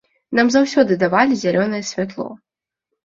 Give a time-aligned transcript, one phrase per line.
[0.37, 2.27] Нам заўсёды давалі зялёнае святло.